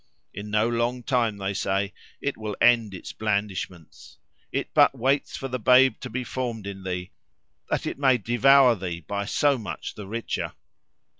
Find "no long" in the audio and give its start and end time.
0.49-1.03